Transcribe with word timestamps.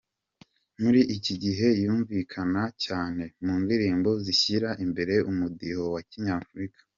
Muri 0.81 1.01
iki 1.15 1.33
gihe 1.43 1.67
yumvikana 1.83 2.63
cyane 2.85 3.23
mu 3.43 3.53
ndirimbo 3.63 4.09
zishyira 4.23 4.69
imbere 4.85 5.13
umudiho 5.29 5.83
wa 5.95 6.01
kinyafurika. 6.09 6.79